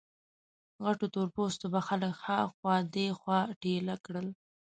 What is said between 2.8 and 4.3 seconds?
دې خوا ټېله کړل.